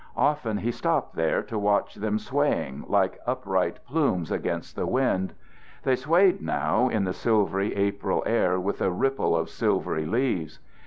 [0.17, 5.33] Often he stopped there to watch them swaying like upright plumes against the wind.
[5.83, 10.57] They swayed now in the silvery April air with a ripple of silvery leaves.